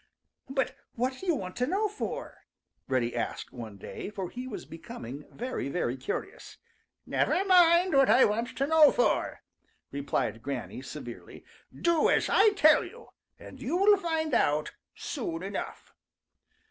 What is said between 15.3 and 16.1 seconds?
enough."